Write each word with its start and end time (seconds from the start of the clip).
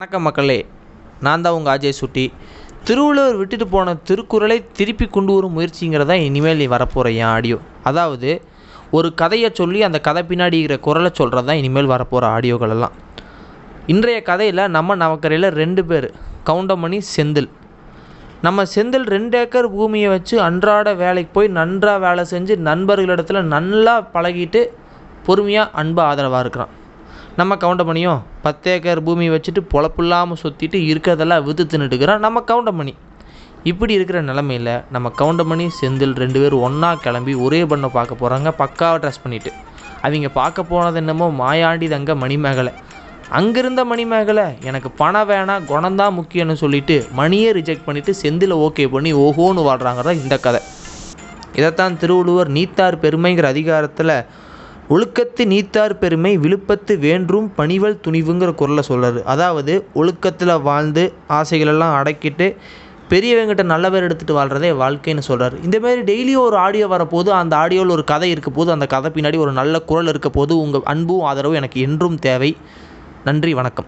வணக்கம் 0.00 0.26
மக்களே. 0.26 0.56
நான் 1.26 1.44
தான் 1.44 1.54
உங்கள் 1.58 1.72
அஜய் 1.76 1.94
சுட்டி. 2.00 2.24
திருவள்ளுவர் 2.88 3.38
விட்டுட்டு 3.38 3.66
போன 3.72 3.94
திருக்குறளை 4.08 4.58
திருப்பி 4.78 5.06
கொண்டு 5.16 5.32
வரும் 5.36 5.56
முயற்சிங்கிறதா 5.56 6.16
இனிமேல் 6.26 6.62
வரப்போகிற 6.74 7.10
என் 7.20 7.28
ஆடியோ 7.32 7.58
அதாவது 7.90 8.30
ஒரு 8.98 9.08
கதையை 9.22 9.50
சொல்லி 9.60 9.80
அந்த 9.88 10.00
கதை 10.08 10.22
பின்னாடி 10.30 10.56
இருக்கிற 10.60 10.78
குரலை 10.86 11.10
சொல்கிறது 11.20 11.48
தான் 11.50 11.60
இனிமேல் 11.62 11.90
வரப்போகிற 11.94 12.30
ஆடியோகள் 12.36 12.74
எல்லாம். 12.76 12.94
இன்றைய 13.94 14.20
கதையில் 14.30 14.64
நம்ம 14.76 14.98
நவக்கரையில் 15.02 15.50
ரெண்டு 15.62 15.84
பேர் 15.90 16.08
கவுண்டமணி 16.50 17.00
செந்தில். 17.16 17.50
நம்ம 18.46 18.68
செந்தில் 18.76 19.08
ரெண்டு 19.16 19.36
ஏக்கர் 19.42 19.72
பூமியை 19.76 20.10
வச்சு 20.16 20.38
அன்றாட 20.48 20.94
வேலைக்கு 21.04 21.34
போய் 21.38 21.56
நன்றாக 21.60 22.04
வேலை 22.08 22.24
செஞ்சு 22.34 22.56
நண்பர்களிடத்தில் 22.70 23.52
நல்லா 23.56 23.96
பழகிட்டு 24.16 24.62
பொறுமையாக 25.28 25.72
அன்பு 25.82 26.02
ஆதரவாக 26.10 26.44
இருக்கிறான். 26.46 26.74
நம்ம 27.38 27.54
கவுண்டமணியும் 27.54 28.20
பத்து 28.42 28.70
ஏக்கர் 28.70 29.02
பூமி 29.02 29.30
வச்சுட்டு 29.30 29.60
பொழப்பு 29.72 30.02
இல்லாமல் 30.02 30.38
சுற்றிட்டு 30.42 30.78
இருக்கிறதெல்லாம் 30.90 31.42
வித்து 31.42 31.64
தின்னுட்டுக்கிறோம் 31.64 32.18
நம்ம 32.18 32.42
கவுண்டமணி 32.46 32.94
இப்படி 33.62 33.92
இருக்கிற 33.92 34.22
நிலமையில் 34.22 34.70
நம்ம 34.92 35.12
கவுண்டமணி 35.18 35.68
செந்தில் 35.80 36.14
ரெண்டு 36.14 36.40
பேரும் 36.40 36.60
ஒன்றா 36.60 36.94
கிளம்பி 36.94 37.34
ஒரே 37.34 37.60
பண்ணை 37.64 37.88
பார்க்க 37.88 38.20
போகிறாங்க 38.22 38.52
பக்காவாக 38.62 39.00
ட்ரெஸ் 39.02 39.22
பண்ணிவிட்டு 39.24 39.52
அவங்க 40.02 40.28
பார்க்க 40.40 40.62
போனது 40.62 40.98
என்னமோ 40.98 41.28
மாயாண்டி 41.40 41.88
தங்க 41.88 42.14
மணிமேகலை. 42.14 42.72
அங்கிருந்த 43.30 43.84
மணிமேகலை 43.84 44.46
எனக்கு 44.62 44.90
பணம் 44.90 45.30
வேணாம் 45.30 45.68
குணந்தான் 45.72 46.16
முக்கியம்னு 46.18 46.56
சொல்லிட்டு 46.62 46.96
மணியே 47.16 47.50
ரிஜெக்ட் 47.58 47.86
பண்ணிவிட்டு 47.86 48.14
செந்தில் 48.22 48.56
ஓகே 48.66 48.86
பண்ணி 48.88 49.14
ஓஹோன்னு 49.14 49.64
வாழ்கிறாங்கிறதா 49.68 50.14
இந்த 50.22 50.38
கதை. 50.38 50.60
இதைத்தான் 51.52 51.98
திருவள்ளுவர் 51.98 52.48
நீத்தார் 52.48 53.00
பெருமைங்கிற 53.00 53.48
அதிகாரத்தில் 53.54 54.14
ஒழுக்கத்து 54.90 55.44
நீத்தார் 55.44 55.98
பெருமை 55.98 56.38
விழுப்பத்து 56.38 56.98
வேன்றும் 56.98 57.52
பணிவல் 57.56 58.00
துணிவுங்கிற 58.06 58.54
குரலை 58.54 58.82
சொல்கிறாரு 58.88 59.22
அதாவது 59.22 59.86
ஒழுக்கத்தில் 59.94 60.62
வாழ்ந்து 60.62 61.12
ஆசைகளெல்லாம் 61.28 61.96
அடக்கிட்டு 61.98 62.56
பெரியவங்கிட்ட 63.08 63.62
நல்ல 63.62 63.90
பேர் 63.90 64.06
எடுத்துகிட்டு 64.06 64.32
வாழ்கிறதே 64.32 64.70
வாழ்க்கைன்னு 64.70 65.18
சொல்கிறார் 65.18 65.52
இந்தமாரி 65.52 66.00
டெய்லியும் 66.10 66.46
ஒரு 66.46 66.56
ஆடியோ 66.56 66.86
வரப்போது 66.86 67.30
அந்த 67.30 67.56
ஆடியோவில் 67.56 67.88
ஒரு 67.88 68.04
கதை 68.04 68.30
இருக்க 68.30 68.50
போது 68.50 68.72
அந்த 68.72 68.86
கதை 68.86 69.10
பின்னாடி 69.14 69.38
ஒரு 69.38 69.52
நல்ல 69.52 69.80
குரல் 69.80 70.06
இருக்க 70.06 70.30
போது 70.30 70.60
உங்கள் 70.60 70.82
அன்பும் 70.84 71.20
ஆதரவும் 71.20 71.54
எனக்கு 71.54 71.80
என்றும் 71.80 72.18
தேவை. 72.18 72.56
நன்றி 73.24 73.54
வணக்கம். 73.54 73.86